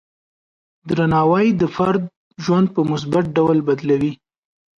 درناوی 0.87 1.47
د 1.61 1.63
فرد 1.75 2.03
ژوند 2.43 2.67
په 2.75 2.81
مثبت 2.91 3.25
ډول 3.37 3.57
بدلوي. 3.67 4.13